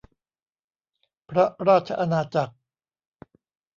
[1.29, 2.53] พระราชอาณาจักร